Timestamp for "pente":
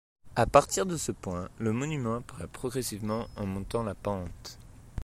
3.93-4.57